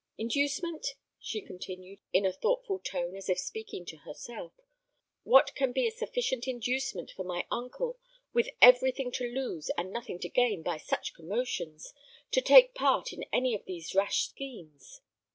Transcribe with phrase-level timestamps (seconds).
[0.17, 4.51] Inducement?" she continued, in a thoughtful tone, as if speaking to herself;
[5.21, 7.99] "what can be a sufficient inducement for my uncle,
[8.33, 11.93] with everything to lose and nothing to gain by such commotions,
[12.31, 15.01] to take part in any of these rash schemes?"